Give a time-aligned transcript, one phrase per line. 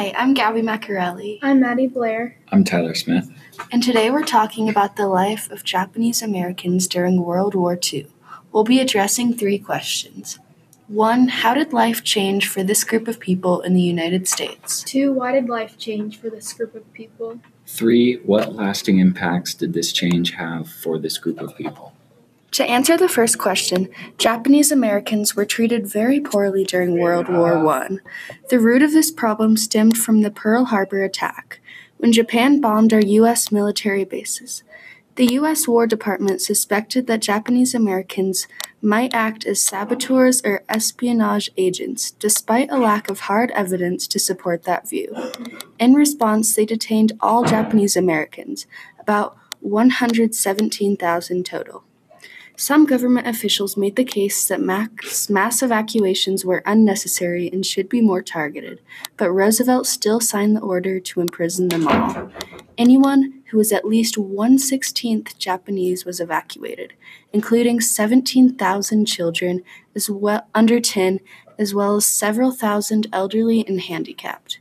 [0.00, 1.40] Hi, I'm Gabby Macarelli.
[1.42, 2.38] I'm Maddie Blair.
[2.48, 3.30] I'm Tyler Smith.
[3.70, 8.06] And today we're talking about the life of Japanese Americans during World War II.
[8.50, 10.38] We'll be addressing three questions.
[10.88, 14.82] One, how did life change for this group of people in the United States?
[14.84, 17.38] Two, why did life change for this group of people?
[17.66, 21.92] Three, what lasting impacts did this change have for this group of people?
[22.52, 23.88] To answer the first question,
[24.18, 27.98] Japanese Americans were treated very poorly during World War I.
[28.48, 31.60] The root of this problem stemmed from the Pearl Harbor attack,
[31.98, 33.52] when Japan bombed our U.S.
[33.52, 34.64] military bases.
[35.14, 35.68] The U.S.
[35.68, 38.48] War Department suspected that Japanese Americans
[38.82, 44.64] might act as saboteurs or espionage agents, despite a lack of hard evidence to support
[44.64, 45.14] that view.
[45.78, 48.66] In response, they detained all Japanese Americans,
[48.98, 51.84] about 117,000 total.
[52.60, 58.02] Some government officials made the case that mass, mass evacuations were unnecessary and should be
[58.02, 58.82] more targeted,
[59.16, 62.30] but Roosevelt still signed the order to imprison them all.
[62.76, 66.92] Anyone who was at least one sixteenth Japanese was evacuated,
[67.32, 69.62] including 17,000 children
[69.96, 71.20] as well under 10,
[71.58, 74.60] as well as several thousand elderly and handicapped.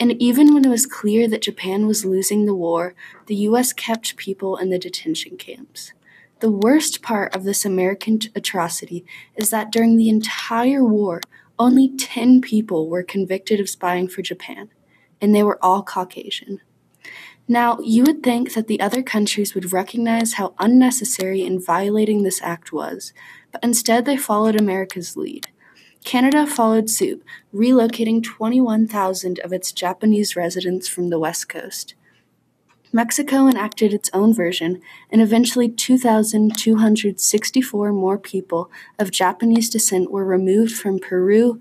[0.00, 4.16] And even when it was clear that Japan was losing the war, the US kept
[4.16, 5.92] people in the detention camps.
[6.42, 9.04] The worst part of this American atrocity
[9.36, 11.20] is that during the entire war,
[11.56, 14.68] only 10 people were convicted of spying for Japan,
[15.20, 16.60] and they were all Caucasian.
[17.46, 22.42] Now, you would think that the other countries would recognize how unnecessary and violating this
[22.42, 23.12] act was,
[23.52, 25.46] but instead they followed America's lead.
[26.04, 31.94] Canada followed suit, relocating 21,000 of its Japanese residents from the West Coast.
[32.92, 40.74] Mexico enacted its own version, and eventually 2,264 more people of Japanese descent were removed
[40.74, 41.58] from Peru,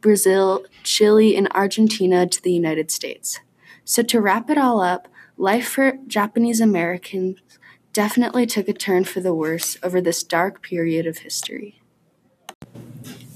[0.00, 3.38] Brazil, Chile, and Argentina to the United States.
[3.84, 7.38] So, to wrap it all up, life for Japanese Americans
[7.92, 11.80] definitely took a turn for the worse over this dark period of history.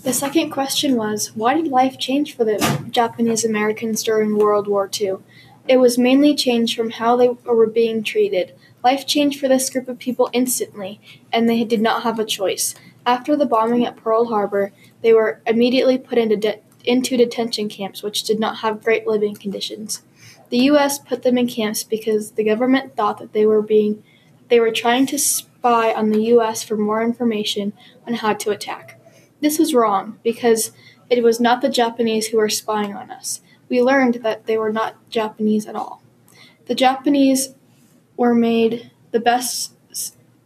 [0.03, 2.59] The second question was why did life change for the
[2.91, 5.19] Japanese Americans during World War II?
[5.69, 8.55] It was mainly changed from how they were being treated.
[8.83, 10.99] Life changed for this group of people instantly,
[11.31, 12.75] and they did not have a choice.
[13.05, 18.03] After the bombing at Pearl Harbor, they were immediately put into, de- into detention camps,
[18.03, 20.03] which did not have great living conditions.
[20.49, 20.99] The U.S.
[20.99, 24.03] put them in camps because the government thought that they were being
[24.49, 26.63] they were trying to spy on the U.S.
[26.63, 27.75] for more information
[28.07, 28.99] on how to attack.
[29.43, 30.73] This was wrong because
[31.11, 34.73] it was not the Japanese who were spying on us we learned that they were
[34.73, 36.03] not Japanese at all.
[36.67, 37.55] The Japanese
[38.17, 39.75] were made the best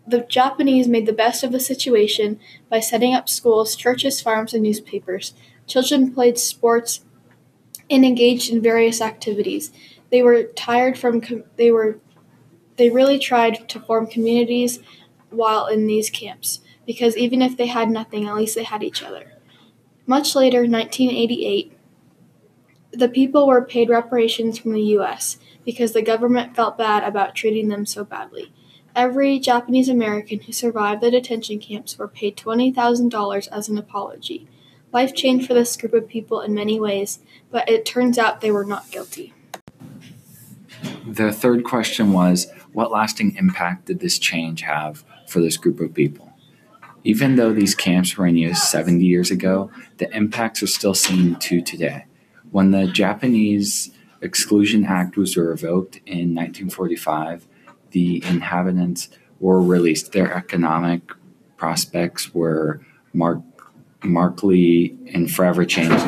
[0.07, 4.63] the Japanese made the best of the situation by setting up schools, churches, farms, and
[4.63, 5.33] newspapers.
[5.69, 7.05] Children played sports
[7.89, 9.71] and engaged in various activities.
[10.11, 11.99] They were tired from com- they were
[12.77, 14.81] they really tried to form communities
[15.31, 19.03] while in these camps because even if they had nothing, at least they had each
[19.03, 19.33] other.
[20.07, 21.73] Much later, 1988,
[22.93, 25.39] the people were paid reparations from the U.S.
[25.65, 28.53] because the government felt bad about treating them so badly.
[28.95, 34.47] Every Japanese American who survived the detention camps were paid $20,000 as an apology.
[34.93, 37.21] Life changed for this group of people in many ways,
[37.51, 39.33] but it turns out they were not guilty.
[41.07, 45.95] The third question was What lasting impact did this change have for this group of
[45.95, 46.35] people?
[47.05, 51.37] Even though these camps were in use 70 years ago, the impacts are still seen
[51.37, 52.05] to today.
[52.53, 53.91] When the Japanese
[54.21, 57.47] Exclusion Act was revoked in 1945,
[57.93, 59.09] the inhabitants
[59.41, 60.13] were released.
[60.13, 61.01] Their economic
[61.57, 63.41] prospects were mark-
[64.05, 66.05] markedly and forever changed.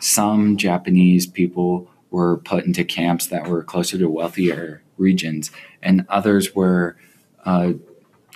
[0.00, 5.50] Some Japanese people were put into camps that were closer to wealthier regions,
[5.82, 6.96] and others were
[7.44, 7.74] uh,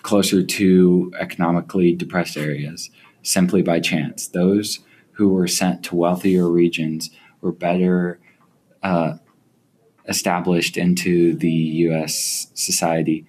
[0.03, 2.90] closer to economically depressed areas
[3.23, 4.26] simply by chance.
[4.26, 4.81] Those
[5.12, 7.11] who were sent to wealthier regions
[7.43, 8.19] were better
[8.83, 9.15] uh,
[10.09, 12.47] established into the U.S.
[12.55, 13.27] society,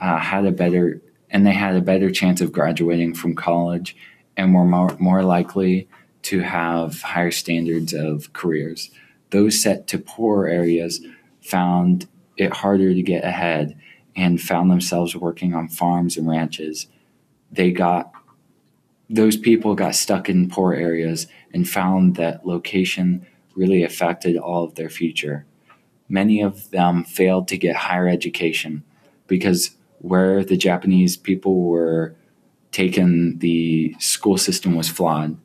[0.00, 3.96] uh, had a better and they had a better chance of graduating from college,
[4.36, 5.88] and were more, more likely
[6.22, 8.90] to have higher standards of careers.
[9.30, 11.00] Those set to poor areas
[11.40, 13.76] found it harder to get ahead
[14.14, 16.86] and found themselves working on farms and ranches.
[17.50, 18.12] They got
[19.08, 23.24] those people got stuck in poor areas and found that location
[23.56, 25.46] really affected all of their future.
[26.08, 28.84] Many of them failed to get higher education
[29.26, 32.14] because where the Japanese people were
[32.70, 35.36] taken, the school system was flawed.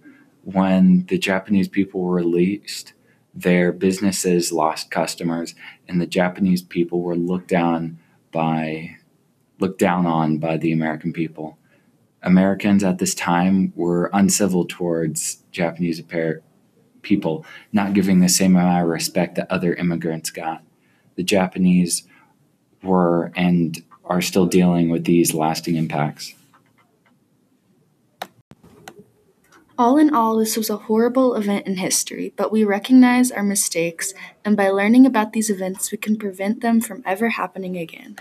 [0.44, 2.94] When the Japanese people were released,
[3.34, 5.56] Their businesses lost customers,
[5.88, 8.00] and the Japanese people were looked down
[8.32, 8.98] by
[9.60, 11.58] looked down on by the American people.
[12.24, 16.00] Americans at this time were uncivil towards Japanese
[17.02, 20.64] people, not giving the same amount of respect that other immigrants got.
[21.16, 22.04] The Japanese
[22.84, 26.34] were and are still dealing with these lasting impacts.
[29.78, 34.14] All in all, this was a horrible event in history, but we recognize our mistakes,
[34.46, 38.18] and by learning about these events, we can prevent them from ever happening again.